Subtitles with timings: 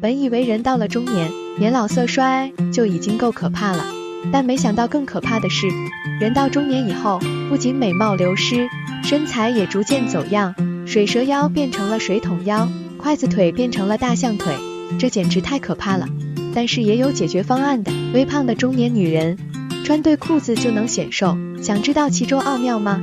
[0.00, 3.84] 本以为人到了中年，年老色衰就已经够可怕了，
[4.32, 5.66] 但没想到更可怕的是，
[6.20, 7.18] 人到中年以后，
[7.48, 8.68] 不仅美貌流失，
[9.02, 10.54] 身材也逐渐走样，
[10.86, 12.68] 水蛇腰变成了水桶腰，
[12.98, 14.54] 筷子腿变成了大象腿，
[14.98, 16.06] 这简直太可怕了。
[16.54, 19.38] 但是也有解决方案的，微胖的中年女人
[19.84, 23.02] 穿对裤子就能显瘦，想知道其中奥妙吗？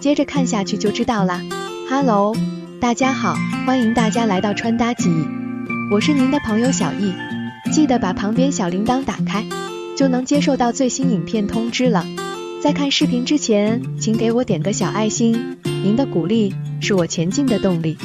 [0.00, 1.42] 接着看下去就知道啦。
[1.90, 2.34] Hello，
[2.80, 3.34] 大家好，
[3.66, 5.47] 欢迎大家来到穿搭记忆。
[5.90, 7.14] 我是您的朋友小易，
[7.72, 9.46] 记得把旁边小铃铛打开，
[9.96, 12.04] 就能接受到最新影片通知了。
[12.62, 17.96] 在看视频之前，请给我点个小爱心，您的鼓励是我前进的动力。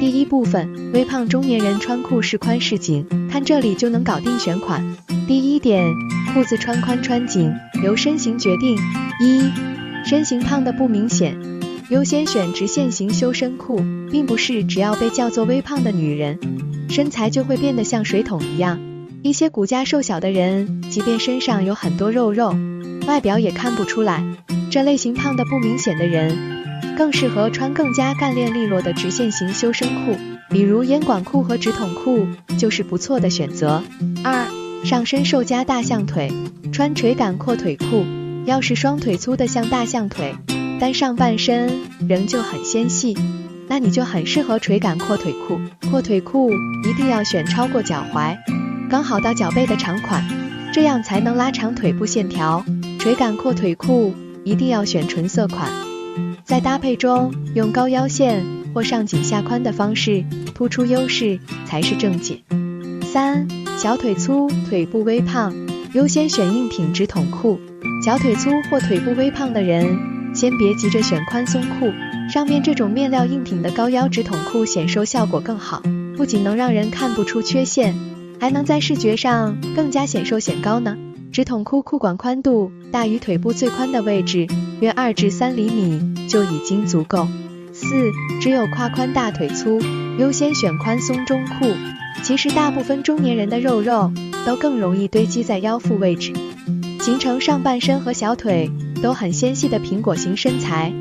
[0.00, 4.96] 第一部分，微胖中年人穿裤是宽是紧，看这里就能搞定选款。
[5.28, 5.86] 第一点，
[6.34, 7.52] 裤子穿宽穿紧
[7.84, 8.76] 由身形决定。
[9.22, 9.52] 一，
[10.04, 11.38] 身形胖的不明显，
[11.90, 16.38] 优先选直线型修身裤，并不是只要被叫做微胖的女人。
[16.88, 18.78] 身材就会变得像水桶一样。
[19.22, 22.54] 一些骨架瘦小的人，即便身上有很多肉肉，
[23.08, 24.24] 外表也看不出来。
[24.70, 26.38] 这类型胖的不明显的人，
[26.96, 30.16] 更适合穿更加干练利落的直线型修身裤，
[30.48, 32.24] 比如烟管裤和直筒裤
[32.56, 33.82] 就是不错的选择。
[34.22, 34.46] 二，
[34.84, 36.30] 上身瘦加大象腿，
[36.70, 38.04] 穿垂感阔腿裤，
[38.46, 40.36] 要是双腿粗的像大象腿，
[40.80, 41.70] 但上半身
[42.08, 43.16] 仍旧很纤细。
[43.68, 48.36] 那你就很适合垂感阔腿裤，阔腿裤一定要选超过脚踝，
[48.90, 50.24] 刚好到脚背的长款，
[50.72, 52.64] 这样才能拉长腿部线条。
[52.98, 55.70] 垂感阔腿裤一定要选纯色款，
[56.42, 58.44] 在搭配中用高腰线
[58.74, 62.42] 或上紧下宽的方式突出优势才是正解。
[63.04, 63.46] 三，
[63.78, 65.54] 小腿粗，腿部微胖，
[65.92, 67.60] 优先选硬挺直筒裤。
[68.04, 69.96] 小腿粗或腿部微胖的人，
[70.40, 71.92] 先别急着选宽松裤。
[72.32, 75.82] 上面这种面料硬挺的高腰直筒裤显瘦效果更好，
[76.16, 77.94] 不仅能让人看不出缺陷，
[78.40, 80.96] 还能在视觉上更加显瘦显高呢。
[81.30, 84.46] 直筒裤裤管宽度大于腿部最宽的位置
[84.80, 87.28] 约二至三厘米就已经足够。
[87.74, 87.86] 四，
[88.40, 89.78] 只有胯宽大腿粗，
[90.18, 91.66] 优先选宽松中裤。
[92.22, 94.10] 其实大部分中年人的肉肉
[94.46, 96.32] 都更容易堆积在腰腹位置，
[96.98, 98.70] 形成上半身和小腿
[99.02, 100.92] 都很纤细的苹果型身材。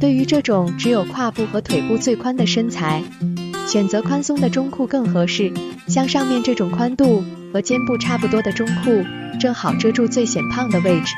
[0.00, 3.02] 对于这种只有胯部和腿部最宽的身材，
[3.66, 5.52] 选择宽松的中裤更合适。
[5.86, 7.22] 像上面这种宽度
[7.52, 9.04] 和肩部差不多的中裤，
[9.38, 11.14] 正好遮住最显胖的位置，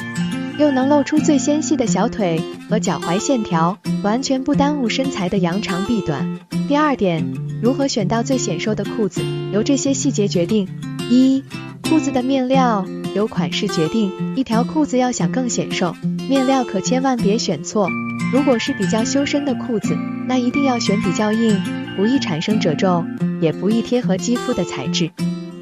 [0.59, 6.39] 又能露出最纤细的小腿和脚踝线条，完全不耽误身材的扬长避短。
[6.69, 7.25] 第二点，
[7.63, 10.69] 如何选到最显瘦的裤子，由这些细节决定。
[11.09, 11.43] 一、
[11.89, 14.13] 裤子的面料由款式决定。
[14.37, 15.95] 一条裤子要想更显瘦，
[16.29, 17.89] 面料可千万别选错。
[18.33, 21.63] 如果是比较修身的裤子，那一定要选比较硬、
[21.97, 23.05] 不易产生褶皱、
[23.41, 25.11] 也不易贴合肌肤的材质。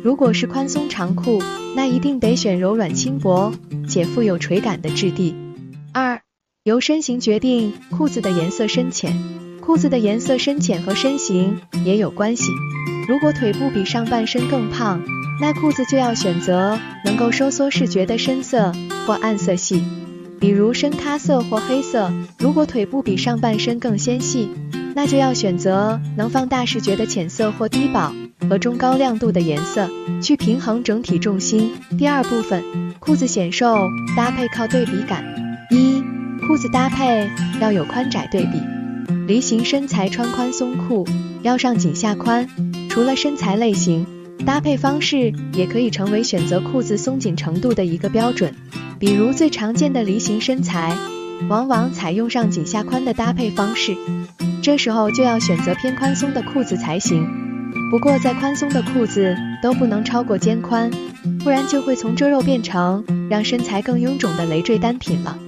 [0.02, 1.42] 如果是宽松长裤，
[1.76, 3.52] 那一定得选柔软轻薄
[3.88, 5.34] 且富有垂感的质地。
[5.92, 6.20] 二，
[6.62, 9.12] 由身形决定裤子的颜色深浅，
[9.60, 12.50] 裤子的颜色深浅和身形也有关系。
[13.06, 15.02] 如果腿部比上半身更胖，
[15.40, 18.72] 那裤子就要选择能够收缩视觉的深色
[19.06, 19.84] 或暗色系。
[20.44, 24.50] 比如深咖色或黑色，如果腿部比上半身更纤细，
[24.94, 28.14] 那就要选择能放大视觉的浅色或低饱
[28.46, 29.88] 和中高亮度的颜色，
[30.20, 31.72] 去平衡整体重心。
[31.96, 32.62] 第二部分，
[32.98, 35.24] 裤子显瘦搭配靠对比感。
[35.70, 36.02] 一，
[36.46, 37.26] 裤子搭配
[37.58, 38.60] 要有宽窄对比，
[39.26, 41.06] 梨形身材穿宽松裤，
[41.40, 42.46] 腰上紧下宽。
[42.90, 44.06] 除了身材类型，
[44.44, 48.54] 搭配方式也可以成为选择裤子松紧程度的一个标准。
[49.04, 50.96] 比如最常见的梨形身材，
[51.50, 53.94] 往往采用上紧下宽的搭配方式，
[54.62, 57.28] 这时候就要选择偏宽松的裤子才行。
[57.90, 60.90] 不过再宽松的裤子都不能超过肩宽，
[61.40, 65.38] 不然就会从遮肉变成让身材更臃肿的累赘单品了。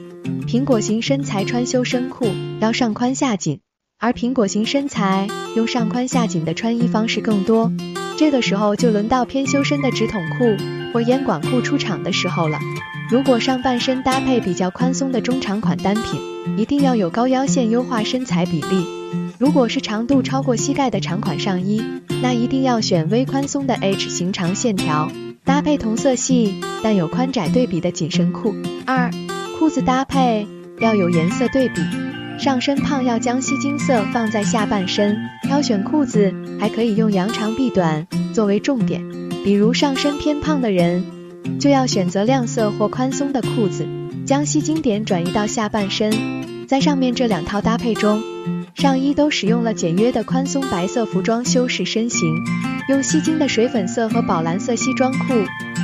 [0.47, 2.27] 苹果型身材穿修身裤
[2.61, 3.61] 要上宽下紧，
[3.99, 7.73] 而苹果型身材用上宽下紧的穿衣方式更多，
[8.19, 10.45] 这个时候就轮到偏修身的直筒裤
[10.93, 12.59] 或烟管裤出场的时候了。
[13.09, 16.21] 如果上半身搭配比较宽松的中长款单品，
[16.57, 18.85] 一定要有高腰线优化身材比例。
[19.39, 21.81] 如果是长度超过膝盖的长款上衣，
[22.21, 25.09] 那一定要选微宽松的 H 型长线条，
[25.45, 28.53] 搭配同色系但有宽窄对比的紧身裤。
[28.85, 29.09] 二、
[29.57, 30.49] 裤子搭配
[30.81, 31.81] 要有颜色对比，
[32.41, 39.09] 上身胖要将吸睛色放在下半身，挑选裤子还可以用扬长避短作为重点，
[39.45, 41.05] 比如上身偏胖的人。
[41.59, 43.87] 就要选择亮色或宽松的裤子，
[44.27, 46.67] 将吸睛点转移到下半身。
[46.67, 48.23] 在上面这两套搭配中，
[48.75, 52.29] 上衣都使用了简约的宽松白色服装修饰身形，
[52.89, 55.35] 用吸睛的水粉色和宝蓝色西装裤，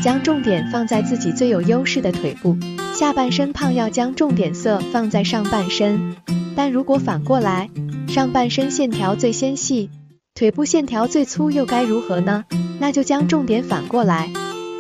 [0.03, 2.57] 将重点放在自己最有优势的腿部。
[2.93, 6.17] 下半身胖要将重点色放在上半身，
[6.55, 7.71] 但如果反过来，
[8.09, 9.89] 上半身线条最纤细，
[10.35, 12.45] 腿部线条最粗，又该如何呢？
[12.81, 14.31] 那就将重点反过来，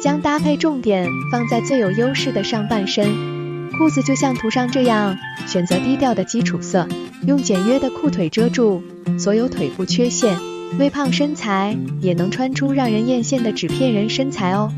[0.02, 3.70] 将搭配重点放在最有优势的上半身。
[3.78, 5.16] 裤子就像图上这样，
[5.46, 6.88] 选择低调的基础色。
[7.24, 8.82] 用简约的裤腿遮住
[9.16, 10.36] 所有腿部缺陷，
[10.76, 14.72] 微胖身材也能穿出让人艳羡的纸片人身材哦。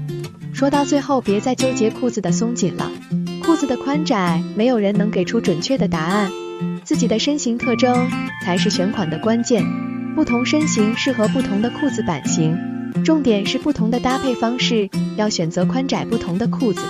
[0.52, 2.92] 说到最后，别再纠结裤子的松紧了，
[3.42, 6.30] 裤子的宽窄，没有人能给出准确的答案，
[6.84, 8.10] 自己的身形特征
[8.44, 9.64] 才是选款的关键。
[10.14, 12.56] 不同身形适合不同的裤子版型，
[13.02, 16.80] 重点是不同的搭配方式，要选择宽窄不同的裤子。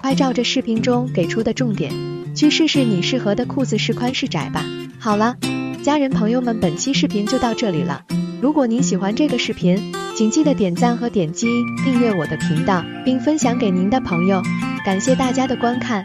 [0.00, 1.92] 快照着视频中给出的重点，
[2.34, 4.64] 去试试你适合的裤子是宽是窄吧。
[4.98, 5.36] 好了，
[5.82, 8.02] 家人朋友们，本期视频就到这里了。
[8.40, 11.46] 如果您喜欢这个视频，请记得点赞和点击
[11.84, 14.42] 订阅我的频道，并分享给您的朋友。
[14.84, 16.04] 感谢大家的观看，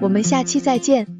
[0.00, 1.19] 我们下期再见。